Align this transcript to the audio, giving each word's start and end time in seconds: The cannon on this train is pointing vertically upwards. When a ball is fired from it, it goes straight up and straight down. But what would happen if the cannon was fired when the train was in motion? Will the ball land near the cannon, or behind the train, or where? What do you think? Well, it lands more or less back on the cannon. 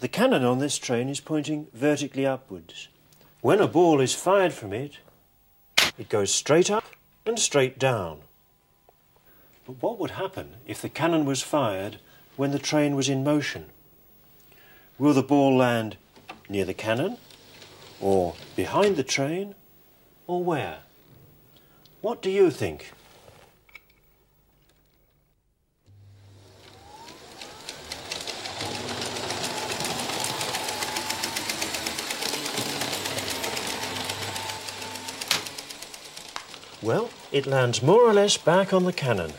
The 0.00 0.08
cannon 0.08 0.44
on 0.44 0.60
this 0.60 0.78
train 0.78 1.08
is 1.08 1.18
pointing 1.18 1.66
vertically 1.74 2.24
upwards. 2.24 2.86
When 3.40 3.60
a 3.60 3.66
ball 3.66 4.00
is 4.00 4.14
fired 4.14 4.52
from 4.52 4.72
it, 4.72 4.98
it 5.98 6.08
goes 6.08 6.32
straight 6.32 6.70
up 6.70 6.84
and 7.26 7.36
straight 7.36 7.80
down. 7.80 8.20
But 9.66 9.82
what 9.82 9.98
would 9.98 10.12
happen 10.12 10.54
if 10.68 10.80
the 10.80 10.88
cannon 10.88 11.24
was 11.24 11.42
fired 11.42 11.98
when 12.36 12.52
the 12.52 12.60
train 12.60 12.94
was 12.94 13.08
in 13.08 13.24
motion? 13.24 13.66
Will 14.98 15.14
the 15.14 15.22
ball 15.22 15.56
land 15.56 15.96
near 16.48 16.64
the 16.64 16.74
cannon, 16.74 17.16
or 18.00 18.34
behind 18.54 18.96
the 18.96 19.02
train, 19.02 19.56
or 20.28 20.44
where? 20.44 20.78
What 22.02 22.22
do 22.22 22.30
you 22.30 22.52
think? 22.52 22.92
Well, 36.80 37.10
it 37.32 37.46
lands 37.46 37.82
more 37.82 38.02
or 38.02 38.14
less 38.14 38.36
back 38.36 38.72
on 38.72 38.84
the 38.84 38.92
cannon. 38.92 39.32